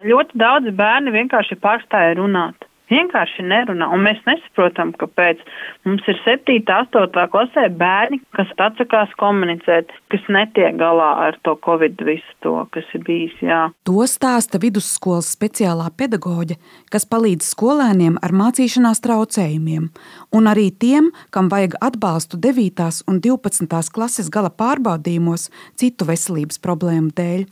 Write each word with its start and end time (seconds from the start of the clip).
Ļoti 0.00 0.38
daudzi 0.40 0.72
bērni 0.76 1.12
vienkārši 1.12 1.58
pārstāja 1.60 2.16
runāt 2.16 2.70
vienkārši 2.90 3.44
nerunā. 3.46 3.88
Un 3.94 4.04
mēs 4.04 4.20
nesaprotam, 4.26 4.92
kāpēc 4.98 5.40
mums 5.86 6.06
ir 6.10 6.18
7, 6.24 6.58
8 6.66 7.26
klasē 7.32 7.66
bērni, 7.80 8.20
kas 8.36 8.50
atsakās 8.60 9.12
komunicēt, 9.20 9.92
kas 10.12 10.26
netiek 10.32 10.76
galā 10.80 11.10
ar 11.26 11.38
to 11.46 11.56
covid 11.66 12.00
visu 12.06 12.36
to, 12.44 12.56
kas 12.74 12.88
ir 12.96 13.04
bijis. 13.06 13.36
Jā. 13.44 13.62
To 13.88 14.06
stāsta 14.10 14.60
vidusskolas 14.62 15.30
speciālā 15.36 15.88
pedagoģe, 15.96 16.58
kas 16.92 17.06
palīdz 17.10 17.52
skolēniem 17.54 18.18
ar 18.24 18.34
mācīšanās 18.42 19.02
traucējumiem, 19.06 19.88
un 20.36 20.50
arī 20.50 20.70
tiem, 20.70 21.12
kam 21.34 21.50
vajag 21.52 21.78
atbalstu 21.90 22.40
9. 22.42 22.90
un 23.10 23.22
12. 23.22 23.94
klases 23.94 24.30
gala 24.32 24.50
pārbaudījumos 24.50 25.48
citu 25.78 26.08
veselības 26.10 26.62
problēmu 26.62 27.14
dēļ. 27.16 27.48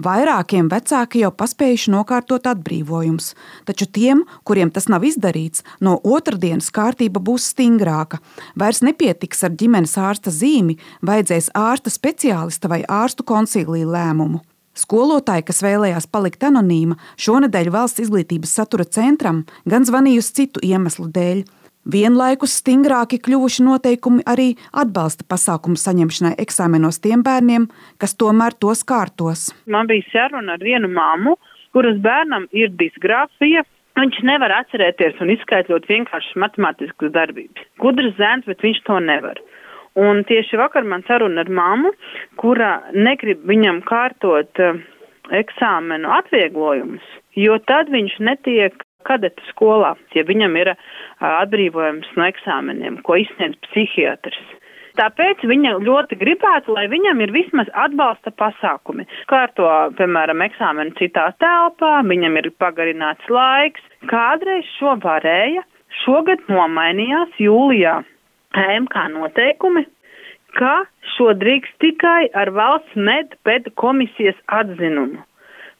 Vairākiem 0.00 0.70
vecāki 0.72 1.20
jau 1.20 1.32
paspējuši 1.36 1.92
nokārtot 1.92 2.46
atbrīvojumus, 2.48 3.32
taču 3.68 3.86
tiem, 3.86 4.22
kuriem 4.48 4.70
tas 4.72 4.88
nav 4.88 5.04
izdarīts, 5.04 5.64
no 5.80 5.98
otrdienas 6.02 6.70
kārtība 6.72 7.20
būs 7.20 7.50
stingrāka. 7.52 8.22
Vairs 8.56 8.80
nepietiks 8.86 9.44
ar 9.44 9.52
ģimenes 9.52 9.98
ārsta 10.00 10.32
zīmi, 10.32 10.78
vajadzēs 11.04 11.52
ārsta 11.58 11.92
speciālista 11.92 12.72
vai 12.72 12.82
ārstu 12.88 13.26
koncīlī 13.28 13.84
lēmumu. 13.84 14.40
Skolotāja, 14.72 15.44
kas 15.44 15.60
vēlējās 15.60 16.06
palikt 16.08 16.46
anonīma, 16.48 16.96
šonadēļ 17.20 17.68
valsts 17.74 18.00
izglītības 18.06 18.54
satura 18.56 18.86
centram 18.88 19.42
gan 19.68 19.84
zvanījusi 19.84 20.38
citu 20.38 20.62
iemeslu 20.64 21.10
dēļ. 21.12 21.44
Vienlaikus 21.82 22.52
stingrāki 22.60 23.18
kļuvuši 23.18 23.64
noteikumi 23.66 24.22
arī 24.30 24.52
atbalsta 24.70 25.26
pasākumu 25.26 25.74
saņemšanai 25.74 26.36
eksāmenos 26.44 27.00
tiem 27.02 27.24
bērniem, 27.26 27.66
kas 27.98 28.14
tomēr 28.14 28.54
tos 28.54 28.84
kārtos. 28.86 29.48
Man 29.66 29.90
bija 29.90 30.06
saruna 30.12 30.54
ar 30.54 30.62
vienu 30.62 30.86
māmu, 30.92 31.34
kuras 31.74 31.98
bērnam 32.04 32.46
ir 32.54 32.70
disgrāfija. 32.78 33.64
Viņš 33.98 34.20
nevar 34.24 34.54
atcerēties 34.60 35.18
un 35.20 35.34
izskaidrot 35.34 35.88
vienkāršas 35.90 36.38
matemātiskas 36.38 37.12
darbības. 37.12 37.66
Gudrs 37.82 38.14
zēns, 38.16 38.46
bet 38.46 38.62
viņš 38.62 38.78
to 38.86 39.00
nevar. 39.02 39.42
Un 39.98 40.22
tieši 40.24 40.56
vakar 40.56 40.86
man 40.88 41.02
saruna 41.08 41.42
ar 41.42 41.50
mammu, 41.50 41.90
kura 42.40 42.78
negrib 42.94 43.42
viņam 43.44 43.82
kārtot 43.90 44.62
uh, 44.62 44.78
eksāmenu 45.34 46.08
atvieglojumus, 46.14 47.04
jo 47.36 47.58
tad 47.68 47.90
viņš 47.92 48.16
netiek 48.24 48.78
kadeta 49.12 49.52
skolā, 49.52 49.94
ja 50.16 50.24
viņam 50.28 50.58
ir 50.64 50.74
atbrīvojums 51.20 52.10
no 52.16 52.26
eksāmeniem, 52.32 52.98
ko 53.06 53.20
izsniedz 53.20 53.60
psihiatrs. 53.68 54.42
Tāpēc 54.98 55.40
viņa 55.48 55.78
ļoti 55.86 56.18
gribētu, 56.20 56.74
lai 56.76 56.84
viņam 56.92 57.22
ir 57.24 57.32
vismaz 57.32 57.70
atbalsta 57.84 58.32
pasākumi. 58.36 59.06
Kārto, 59.30 59.68
piemēram, 59.96 60.44
eksāmenu 60.44 60.92
citā 60.98 61.30
telpā, 61.40 61.94
viņam 62.08 62.36
ir 62.42 62.50
pagarināts 62.60 63.30
laiks. 63.32 63.80
Kādreiz 64.10 64.68
šo 64.76 64.98
varēja, 65.00 65.64
šogad 66.02 66.44
nomainījās 66.52 67.40
jūlijā 67.40 68.02
MK 68.52 69.08
noteikumi, 69.14 69.86
ka 70.58 70.82
šo 71.14 71.32
drīkst 71.40 71.78
tikai 71.80 72.28
ar 72.36 72.52
valsts 72.52 72.96
medped 73.08 73.72
komisijas 73.80 74.36
atzinumu. 74.60 75.22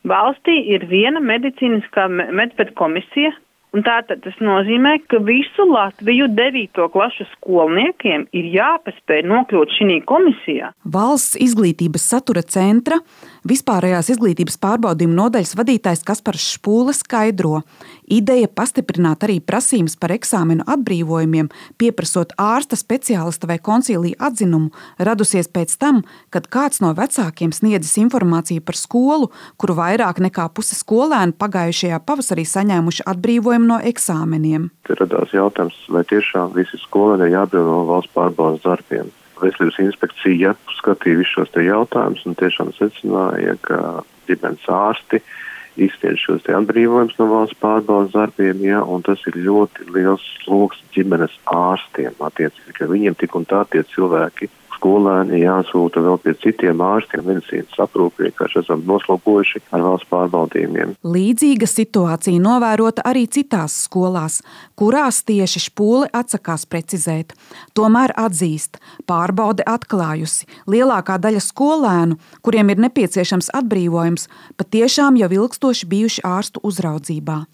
Valstī 0.08 0.56
ir 0.75 0.89
viena 0.91 1.22
medicīniskā 1.22 2.08
medpēta 2.11 2.75
komisija, 2.78 3.33
Un 3.72 3.81
tātad 3.86 4.20
tas 4.20 4.34
nozīmē, 4.45 4.98
ka 5.08 5.17
visu 5.25 5.64
Latviju 5.64 6.27
9. 6.36 6.77
klašu 6.92 7.25
skolniekiem 7.31 8.27
ir 8.36 8.48
jāpaspēj 8.53 9.23
nokļūt 9.30 9.73
šī 9.78 9.97
komisijā. 10.05 10.75
Valsts 10.84 11.39
izglītības 11.41 12.05
satura 12.12 12.42
centra 12.45 13.00
vispārējās 13.48 14.10
izglītības 14.14 14.58
pārbaudījuma 14.62 15.16
nodaļas 15.18 15.54
vadītājs 15.58 16.04
Kaspars 16.06 16.44
Špūle 16.54 16.94
skaidro, 16.96 17.62
ideja 18.06 18.48
pastiprināt 18.48 19.24
arī 19.26 19.38
prasības 19.44 19.96
par 20.00 20.14
eksāmenu 20.14 20.66
atbrīvojumiem, 20.70 21.50
pieprasot 21.80 22.34
ārsta, 22.40 22.78
speciālista 22.78 23.48
vai 23.50 23.58
koncīlija 23.62 24.18
atzinumu, 24.28 24.72
radusies 24.98 25.50
pēc 25.52 25.74
tam, 25.80 26.02
kad 26.34 26.48
kāds 26.52 26.83
no 26.84 26.92
vecākiem 26.98 27.55
sniedzis 27.55 27.98
informāciju 28.02 28.64
par 28.67 28.78
skolu, 28.78 29.30
kuru 29.56 29.78
vairāk 29.78 30.22
nekā 30.22 30.48
puse 30.55 30.78
skolēnu 30.78 31.36
pagājušajā 31.38 32.02
pavasarī 32.06 32.46
saņēmuši 32.48 33.08
atbrīvojumu 33.12 33.72
no 33.74 33.80
eksāmeniem. 33.92 34.70
Te 34.86 34.98
radās 34.98 35.34
jautājums, 35.34 35.78
vai 35.92 36.05
tiešām 36.11 36.55
visi 36.56 36.78
skolēni 36.84 37.28
ir 37.28 37.36
jāatbrīvo 37.38 37.68
no 37.70 37.83
valsts 37.90 38.14
pārbaudas 38.14 38.64
darbiem. 38.67 39.11
Veselības 39.42 39.80
inspekcija 39.83 40.55
skatīja 40.79 41.20
visus 41.20 41.35
šos 41.36 41.57
jautājumus 41.67 42.27
un 42.29 42.36
tiešām 42.39 42.73
secināja, 42.79 43.57
ka 43.67 43.79
ģimenes 44.29 44.69
ārsti 44.70 45.23
izsniedz 45.80 46.20
šos 46.20 46.48
atbrīvojumus 46.53 47.17
no 47.19 47.29
valsts 47.30 47.58
pārbaudas 47.63 48.13
darbiem, 48.14 48.61
ja, 48.67 48.83
un 48.85 49.05
tas 49.07 49.23
ir 49.30 49.39
ļoti 49.47 49.89
liels 49.95 50.25
sloks 50.42 50.83
ģimenes 50.95 51.35
ārstiem. 51.48 52.17
Attiecīgi, 52.20 52.77
ka 52.77 52.91
viņiem 52.91 53.17
tik 53.20 53.36
un 53.39 53.48
tā 53.48 53.64
tie 53.73 53.85
cilvēki 53.95 54.51
skolēni 54.82 55.44
jāsūta 55.44 56.02
vēl 56.02 56.18
pie 56.22 56.34
citiem 56.42 56.80
ārstiem, 56.82 57.22
medicīnas 57.26 57.78
aprūpē, 57.84 58.26
vienkārši 58.26 58.58
esam 58.64 58.82
noslogojuši 58.88 59.62
ar 59.70 59.84
valsts 59.86 60.10
pārbaudījumiem. 60.10 60.96
Līdzīga 61.06 61.68
situācija 61.70 62.42
novērota 62.42 63.04
arī 63.06 63.28
citās 63.30 63.76
skolās, 63.86 64.40
kurās 64.74 65.22
tieši 65.28 65.62
špūle 65.68 66.10
atsakās 66.10 66.66
precizēt. 66.66 67.36
Tomēr 67.78 68.14
atzīst, 68.18 68.80
pārbaude 69.06 69.62
atklājusi, 69.70 70.50
lielākā 70.66 71.20
daļa 71.22 71.46
skolēnu, 71.46 72.18
kuriem 72.42 72.74
ir 72.74 72.82
nepieciešams 72.88 73.54
atbrīvojums, 73.62 74.28
patiešām 74.58 75.20
jau 75.22 75.30
ilgstoši 75.38 75.90
bijuši 75.94 76.26
ārstu 76.26 76.64
uzraudzībā. 76.66 77.44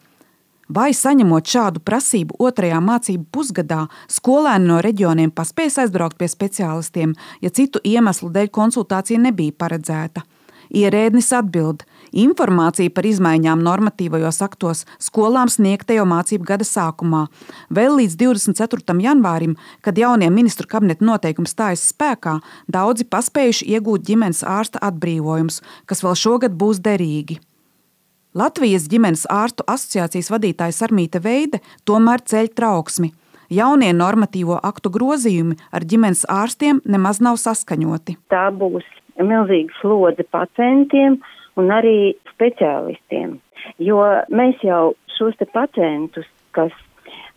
Vai 0.69 0.91
saņemot 0.93 1.49
šādu 1.49 1.81
prasību 1.81 2.37
otrajā 2.45 2.79
mācību 2.85 3.25
pusgadā, 3.33 3.87
skolēni 4.13 4.69
no 4.69 4.83
reģioniem 4.85 5.31
paspēs 5.33 5.79
aizbraukt 5.81 6.19
pie 6.21 6.29
speciālistiem, 6.29 7.15
ja 7.41 7.49
citu 7.49 7.81
iemeslu 7.89 8.29
dēļ 8.35 8.51
konsultācija 8.53 9.23
nebija 9.23 9.57
paredzēta? 9.57 10.27
Ierēdnis 10.69 11.31
atbild, 11.33 11.87
informācija 12.13 12.93
par 12.93 13.09
izmaiņām 13.09 13.65
normatīvajos 13.65 14.43
aktos 14.45 14.85
skolām 15.01 15.49
sniegta 15.49 15.97
jau 15.97 16.05
mācību 16.05 16.45
gada 16.53 16.69
sākumā. 16.69 17.25
Vēl 17.73 17.97
līdz 18.03 18.21
24. 18.21 18.99
janvārim, 19.01 19.57
kad 19.81 19.97
jaunie 19.97 20.29
ministru 20.29 20.69
kabineta 20.69 21.09
noteikumi 21.09 21.49
stājas 21.49 21.89
spēkā, 21.95 22.43
daudzi 22.69 23.09
paspējuši 23.09 23.73
iegūt 23.73 24.05
ģimenes 24.05 24.45
ārsta 24.45 24.85
atbrīvojumus, 24.85 25.63
kas 25.89 26.05
vēl 26.05 26.19
šogad 26.29 26.61
būs 26.61 26.85
derīgi. 26.85 27.41
Latvijas 28.39 28.85
ģimenes 28.87 29.25
ārstu 29.35 29.65
asociācijas 29.67 30.29
vadītājs 30.31 30.77
Armīta 30.87 31.19
Veide 31.25 31.59
tomēr 31.89 32.21
ceļ 32.31 32.51
trauksmi. 32.55 33.09
Jaunie 33.51 33.89
normatīvo 33.97 34.61
aktu 34.69 34.93
grozījumi 34.95 35.57
ar 35.75 35.87
ģimenes 35.91 36.23
ārstiem 36.31 36.79
nemaz 36.87 37.19
nav 37.25 37.41
saskaņoti. 37.43 38.15
Tā 38.31 38.45
būs 38.61 38.87
milzīga 39.19 39.75
slodze 39.81 40.27
pacientiem 40.31 41.17
un 41.59 41.73
arī 41.75 42.13
speciālistiem. 42.31 43.41
Jo 43.83 44.05
mēs 44.31 44.63
jau 44.63 44.93
šos 45.17 45.43
pacientus, 45.57 46.29
kas 46.55 46.77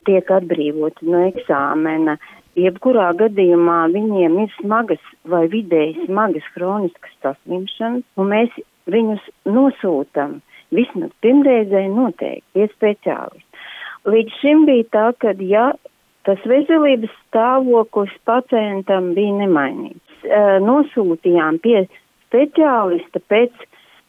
tiek 0.06 0.30
atbrīvoti 0.30 1.10
no 1.10 1.24
eksāmena, 1.32 2.20
jebkurā 2.60 3.10
gadījumā 3.24 3.80
viņiem 3.96 4.38
ir 4.44 4.54
smagas 4.60 5.10
vai 5.34 5.48
vidēji 5.50 6.06
smagas 6.06 6.54
chroniskas 6.54 7.18
saslimšanas, 7.26 8.06
un 8.22 8.34
mēs 8.36 8.64
viņus 8.92 9.26
nosūtam 9.50 10.42
vismaz 10.76 11.12
pirmreizēji 11.24 11.92
noteikti 11.94 12.46
pie 12.58 12.68
speciālista. 12.74 13.66
Līdz 14.12 14.38
šim 14.42 14.64
bija 14.70 14.88
tā, 14.94 15.08
ka 15.22 15.34
ja 15.46 15.72
tas 16.28 16.42
veselības 16.48 17.12
stāvoklis 17.28 18.14
pacientam 18.30 19.12
bija 19.18 19.36
nemainīgs, 19.44 20.26
nosūtījām 20.66 21.60
pie 21.64 21.84
speciālista 22.28 23.22
pēc 23.30 23.54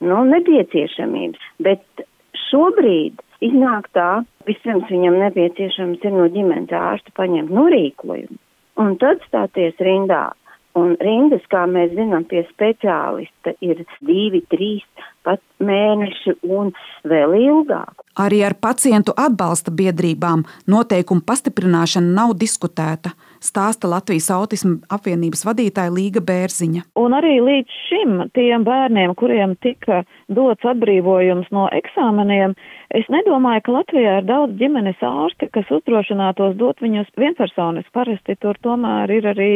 nu, 0.05 0.23
nepieciešamības, 0.31 1.51
bet 1.65 2.07
šobrīd 2.49 3.21
iznāk 3.45 3.89
tā, 3.97 4.23
vispirms 4.49 4.91
viņam 4.91 5.19
nepieciešams 5.27 6.05
ir 6.05 6.17
no 6.17 6.29
ģimenes 6.33 6.73
ārsta 6.77 7.15
paņemt 7.19 7.53
norīkojumu 7.53 8.41
un 8.83 8.97
tad 9.01 9.21
stāties 9.29 9.77
rindā. 9.83 10.31
Un 10.79 10.95
rindas, 11.05 11.45
kā 11.53 11.67
mēs 11.69 11.91
zinām, 11.93 12.25
pie 12.25 12.47
speciālista 12.49 13.53
ir 13.61 13.83
divi, 14.01 14.41
trīs, 14.49 14.87
pat 15.23 15.43
mēneši 15.63 16.39
un 16.49 16.73
vēl 17.09 17.35
ilgāk. 17.37 18.01
Arī 18.23 18.43
ar 18.45 18.57
pacientu 18.61 19.13
atbalsta 19.17 19.73
biedrībām 19.73 20.43
noteikumu 20.69 21.25
pastiprināšana 21.29 22.13
nav 22.17 22.35
diskutēta, 22.41 23.13
stāsta 23.41 23.89
Latvijas 23.89 24.31
autisma 24.35 24.79
apvienības 24.93 25.45
vadītāja 25.49 25.93
Līga 25.93 26.25
Bērziņa. 26.25 26.87
Un 27.01 27.17
arī 27.17 27.39
līdz 27.45 27.79
šim 27.89 28.19
tiem 28.37 28.67
bērniem, 28.69 29.15
kuriem 29.21 29.57
tika 29.65 30.03
dots 30.33 30.65
atbrīvojums 30.73 31.49
no 31.53 31.69
eksāmeniem, 31.73 32.57
es 32.97 33.09
nedomāju, 33.13 33.65
ka 33.65 33.79
Latvijā 33.79 34.19
ir 34.21 34.29
daudz 34.29 34.57
ģimenes 34.61 35.01
ārsti, 35.05 35.49
kas 35.53 35.73
uzdrošinātos 35.73 36.57
dot 36.61 36.81
viņus 36.85 37.13
vienpersonis. 37.21 37.89
Parasti 37.97 38.37
tur 38.41 38.61
tomēr 38.65 39.13
ir 39.21 39.33
arī 39.33 39.53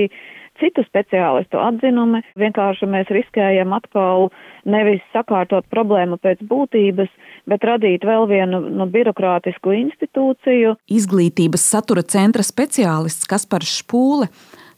citu 0.60 0.84
speciālistu 0.86 1.60
atzinumi. 1.60 2.22
Vienkārši 2.40 2.88
mēs 2.90 3.10
riskējam 3.14 3.74
atkal 3.76 4.30
nevis 4.68 5.02
sakārtot 5.14 5.66
problēmu 5.72 6.18
pēc 6.22 6.42
būtības, 6.50 7.10
bet 7.50 7.64
radīt 7.66 8.06
vēl 8.06 8.28
vienu 8.30 8.60
nu, 8.66 8.88
birokrātisku 8.90 9.74
institūciju. 9.76 10.76
Izglītības 10.90 11.66
satura 11.72 12.04
centra 12.06 12.46
speciālists 12.46 13.28
Kaspars 13.30 13.72
Špūle 13.80 14.30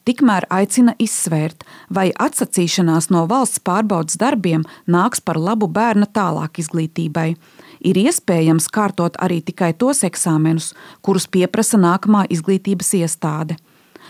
tikmēr 0.09 0.47
aicina 0.49 0.95
izsvērt, 1.01 1.65
vai 1.93 2.09
atsacīšanās 2.27 3.11
no 3.13 3.27
valsts 3.29 3.61
pārbaudas 3.65 4.17
darbiem 4.21 4.65
nāks 4.89 5.21
par 5.21 5.37
labu 5.37 5.69
bērna 5.69 6.09
tālāk 6.09 6.63
izglītībai. 6.63 7.29
Ir 7.89 8.01
iespējams 8.01 8.71
kārtot 8.75 9.19
arī 9.23 9.43
tikai 9.45 9.75
tos 9.77 10.03
eksāmenus, 10.09 10.73
kurus 11.05 11.29
pieprasa 11.31 11.79
nākamā 11.81 12.25
izglītības 12.33 12.95
iestāde. 13.03 13.59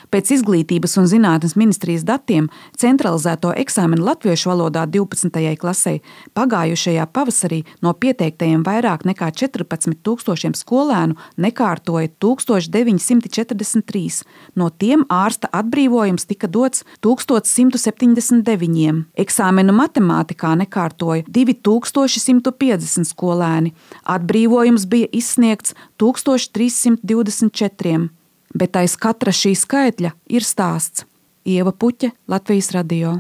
Pēc 0.09 0.31
izglītības 0.39 0.95
un 1.03 1.05
zinātnes 1.05 1.53
ministrijas 1.61 2.01
datiem 2.09 2.47
centralizēto 2.81 3.51
eksāmenu 3.61 4.01
latviešu 4.07 4.49
valodā 4.49 4.87
12. 4.89 5.37
klasē 5.61 6.01
pagājušajā 6.39 7.05
pavasarī 7.13 7.59
no 7.85 7.93
pieteiktajiem 7.93 8.65
vairāk 8.65 9.05
nekā 9.05 9.29
14 9.43 10.01
tūkstošiem 10.09 10.57
skolēnu 10.57 11.13
nekārtoja 11.45 12.09
1943. 12.25 14.25
No 14.57 14.73
tiem 14.73 15.05
ārsta 15.13 15.53
atbrīvojums 15.61 16.25
tika 16.33 16.49
dots 16.49 16.89
1179. 17.05 19.13
Eksāmenu 19.13 19.77
matemātikā 19.77 20.57
nekārtoja 20.65 21.29
2150 21.29 23.13
skolēni. 23.13 23.77
Atbrīvojums 24.09 24.89
bija 24.89 25.05
izsniegts 25.13 25.77
1324 26.01 28.17
bet 28.55 28.77
aiz 28.77 28.97
katra 28.97 29.35
šī 29.35 29.55
skaitļa 29.59 30.15
ir 30.29 30.47
stāsts. 30.47 31.07
Ieva 31.49 31.73
Puķe, 31.73 32.13
Latvijas 32.29 32.73
radio. 32.77 33.19